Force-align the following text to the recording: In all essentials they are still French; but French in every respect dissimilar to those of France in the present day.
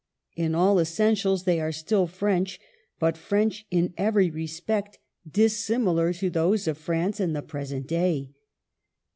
In 0.35 0.55
all 0.55 0.79
essentials 0.79 1.43
they 1.43 1.59
are 1.59 1.71
still 1.71 2.07
French; 2.07 2.59
but 2.97 3.15
French 3.15 3.67
in 3.69 3.93
every 3.99 4.31
respect 4.31 4.97
dissimilar 5.29 6.11
to 6.13 6.31
those 6.31 6.67
of 6.67 6.79
France 6.79 7.19
in 7.19 7.33
the 7.33 7.43
present 7.43 7.85
day. 7.85 8.31